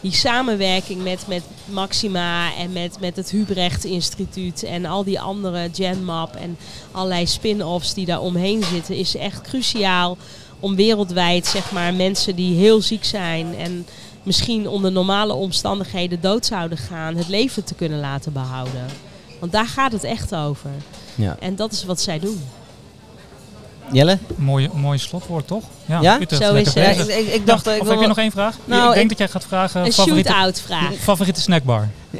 die 0.00 0.12
samenwerking 0.12 1.02
met, 1.02 1.24
met 1.28 1.42
Maxima 1.64 2.56
en 2.56 2.72
met, 2.72 3.00
met 3.00 3.16
het 3.16 3.30
Hubrecht 3.30 3.84
Instituut 3.84 4.62
en 4.62 4.84
al 4.84 5.04
die 5.04 5.20
andere 5.20 5.68
GenMap 5.72 6.34
en 6.34 6.56
allerlei 6.90 7.26
spin-offs 7.26 7.94
die 7.94 8.06
daar 8.06 8.20
omheen 8.20 8.64
zitten, 8.64 8.96
is 8.96 9.16
echt 9.16 9.40
cruciaal 9.40 10.16
om 10.60 10.76
wereldwijd 10.76 11.46
zeg 11.46 11.72
maar, 11.72 11.94
mensen 11.94 12.36
die 12.36 12.56
heel 12.56 12.82
ziek 12.82 13.04
zijn 13.04 13.54
en 13.56 13.86
misschien 14.22 14.68
onder 14.68 14.92
normale 14.92 15.32
omstandigheden 15.32 16.20
dood 16.20 16.46
zouden 16.46 16.78
gaan, 16.78 17.16
het 17.16 17.28
leven 17.28 17.64
te 17.64 17.74
kunnen 17.74 18.00
laten 18.00 18.32
behouden. 18.32 18.86
Want 19.38 19.52
daar 19.52 19.66
gaat 19.66 19.92
het 19.92 20.04
echt 20.04 20.34
over. 20.34 20.70
Ja. 21.14 21.36
En 21.40 21.56
dat 21.56 21.72
is 21.72 21.84
wat 21.84 22.00
zij 22.00 22.18
doen. 22.18 22.42
Jelle? 23.92 24.18
Mooi, 24.36 24.68
mooi 24.74 24.98
slotwoord, 24.98 25.46
toch? 25.46 25.62
Ja? 25.86 26.20
Utrecht 26.20 26.42
Zo 26.42 26.54
is 26.54 26.66
het. 26.66 26.74
Ja, 26.74 27.14
ik, 27.14 27.46
dacht... 27.46 27.64
Ja, 27.64 27.72
ik 27.72 27.78
of 27.80 27.82
wil 27.86 27.92
heb 27.92 28.00
je 28.02 28.08
nog 28.08 28.18
één 28.18 28.30
vraag? 28.30 28.56
Nou, 28.64 28.88
ik 28.88 28.94
denk 28.94 29.02
ik- 29.02 29.08
dat 29.08 29.18
jij 29.18 29.28
gaat 29.28 29.44
vragen 29.48 29.84
Een 29.84 29.92
favoriete, 29.92 30.28
shoot-out 30.30 30.60
vraag. 30.60 30.92
favoriete 31.02 31.40
snackbar. 31.40 31.88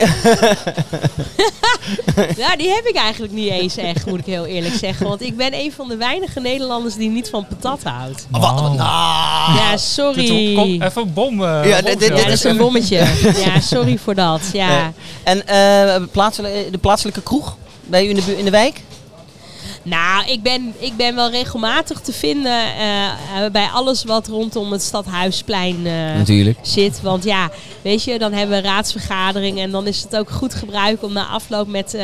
Ja, 2.37 2.57
die 2.57 2.69
heb 2.69 2.85
ik 2.87 2.97
eigenlijk 2.97 3.33
niet 3.33 3.51
eens 3.51 3.77
echt, 3.77 4.07
moet 4.07 4.19
ik 4.19 4.25
heel 4.27 4.47
eerlijk 4.47 4.75
zeggen. 4.75 5.07
Want 5.09 5.23
ik 5.23 5.37
ben 5.37 5.55
een 5.55 5.73
van 5.73 5.89
de 5.89 5.97
weinige 5.97 6.41
Nederlanders 6.41 6.95
die 6.95 7.09
niet 7.11 7.29
van 7.31 7.47
patat 7.47 7.83
houdt. 7.83 8.27
Wat? 8.31 8.41
Wauw. 8.41 8.63
Nou. 8.75 9.59
Ja, 9.59 9.71
Dit- 9.71 9.81
sorry. 9.81 10.55
Kom, 10.55 10.83
even 10.83 11.03
een 11.03 11.13
bom. 11.13 11.45
eh, 11.45 11.69
Ja, 11.69 11.81
dit- 11.83 12.27
is 12.29 12.45
een 12.45 12.57
bommetje. 12.57 12.97
Ja, 13.45 13.61
sorry 13.61 13.99
voor 13.99 14.15
dat. 14.15 14.41
Ja. 14.53 14.93
En 15.23 15.47
eh, 15.47 16.03
plaatselijke, 16.13 16.71
de 16.71 16.79
plaatselijke 16.79 17.23
kroeg 17.23 17.57
bij 17.85 18.07
u 18.07 18.09
in 18.09 18.15
de, 18.15 18.39
in 18.39 18.45
de 18.45 18.51
wijk? 18.51 18.81
Nou, 19.89 20.27
ik 20.27 20.43
ben, 20.43 20.75
ik 20.79 20.97
ben 20.97 21.15
wel 21.15 21.31
regelmatig 21.31 22.01
te 22.01 22.13
vinden 22.13 22.53
eh, 22.53 23.07
eh, 23.07 23.53
bij 23.53 23.67
alles 23.67 24.05
wat 24.05 24.27
rondom 24.27 24.73
het 24.73 24.83
Stadhuisplein 24.83 25.87
eh, 25.87 26.53
zit. 26.63 27.01
Want 27.01 27.25
ja, 27.25 27.51
weet 27.83 28.05
je, 28.05 28.19
dan 28.19 28.33
hebben 28.33 28.63
we 28.63 28.69
raadsvergadering 28.69 29.59
en 29.59 29.71
dan 29.71 29.87
is 29.87 30.03
het 30.03 30.17
ook 30.17 30.31
goed 30.31 30.55
gebruik 30.55 31.03
om 31.03 31.13
na 31.13 31.27
afloop 31.27 31.69
met 31.69 31.99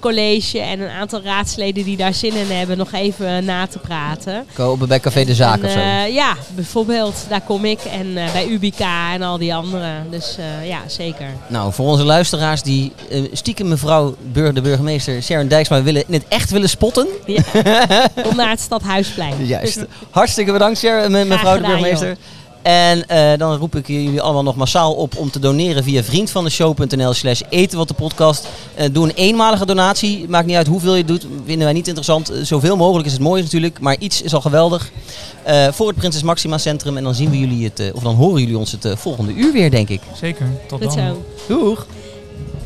college 0.00 0.60
en 0.60 0.80
een 0.80 0.88
aantal 0.90 1.20
raadsleden 1.22 1.84
die 1.84 1.96
daar 1.96 2.14
zin 2.14 2.34
in 2.34 2.46
hebben 2.50 2.76
nog 2.78 2.92
even 2.92 3.44
na 3.44 3.66
te 3.66 3.78
praten. 3.78 4.46
Kopen 4.52 4.88
bij 4.88 5.00
Café 5.00 5.24
de 5.24 5.34
Zaak 5.34 5.58
En, 5.58 5.64
of 5.64 5.70
zo. 5.70 5.78
eh, 5.78 6.14
ja, 6.14 6.34
bijvoorbeeld, 6.54 7.14
daar 7.28 7.40
kom 7.40 7.64
ik. 7.64 7.78
En 7.80 8.16
eh, 8.16 8.32
bij 8.32 8.46
Ubica 8.46 9.12
en 9.12 9.22
al 9.22 9.38
die 9.38 9.54
anderen. 9.54 10.06
Dus 10.10 10.36
eh, 10.38 10.68
ja, 10.68 10.78
zeker. 10.86 11.26
Nou, 11.48 11.72
voor 11.72 11.86
onze 11.86 12.04
luisteraars 12.04 12.62
die 12.62 12.92
stiekem 13.32 13.68
mevrouw 13.68 14.16
Bur 14.32 14.54
de 14.54 14.60
burgemeester 14.60 15.22
Sharon 15.22 15.48
Dijksma 15.48 15.82
willen, 15.82 16.04
in 16.06 16.12
het 16.12 16.24
echt 16.28 16.50
willen 16.50 16.68
spotten. 16.68 17.06
Ja. 17.26 17.42
Kom 18.22 18.36
naar 18.36 18.50
het 18.50 18.60
Stadhuisplein. 18.60 19.46
Juist. 19.46 19.84
Hartstikke 20.10 20.52
bedankt, 20.52 20.78
Sharon, 20.78 21.10
me- 21.12 21.24
mevrouw 21.24 21.54
de 21.54 21.60
burgemeester. 21.66 22.16
En 22.62 23.08
eh, 23.08 23.38
dan 23.38 23.56
roep 23.56 23.76
ik 23.76 23.86
jullie 23.86 24.20
allemaal 24.20 24.42
nog 24.42 24.56
massaal 24.56 24.94
op 24.94 25.16
om 25.16 25.30
te 25.30 25.38
doneren 25.38 25.84
via 25.84 26.02
vriendvandeshow.nl 26.02 27.12
slash 27.12 27.40
eten 27.48 27.78
wat 27.78 27.88
de 27.88 27.94
podcast. 27.94 28.48
Eh, 28.74 28.86
doe 28.92 29.04
een 29.04 29.14
eenmalige 29.14 29.66
donatie. 29.66 30.28
Maakt 30.28 30.46
niet 30.46 30.56
uit 30.56 30.66
hoeveel 30.66 30.94
je 30.94 31.04
doet. 31.04 31.26
Vinden 31.44 31.64
wij 31.64 31.72
niet 31.72 31.86
interessant. 31.86 32.30
Eh, 32.30 32.42
zoveel 32.42 32.76
mogelijk 32.76 33.06
is 33.06 33.12
het 33.12 33.20
mooi 33.22 33.42
natuurlijk. 33.42 33.80
Maar 33.80 33.96
iets 33.98 34.22
is 34.22 34.34
al 34.34 34.40
geweldig. 34.40 34.90
Eh, 35.42 35.68
voor 35.72 35.88
het 35.88 35.96
Prinses 35.96 36.22
Maxima 36.22 36.58
Centrum. 36.58 36.96
En 36.96 37.04
dan 37.04 37.14
zien 37.14 37.30
we 37.30 37.38
jullie 37.38 37.64
het, 37.64 37.80
eh, 37.80 37.94
of 37.94 38.02
dan 38.02 38.14
horen 38.14 38.40
jullie 38.40 38.58
ons 38.58 38.72
het 38.72 38.88
volgende 38.96 39.32
uur 39.32 39.52
weer, 39.52 39.70
denk 39.70 39.88
ik. 39.88 40.00
Zeker, 40.20 40.46
tot 40.66 40.82
Goed 40.82 40.94
dan. 40.94 41.14
zo. 41.48 41.54
Doeg! 41.54 41.86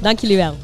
Dank 0.01 0.21
jullie 0.21 0.37
wel. 0.37 0.55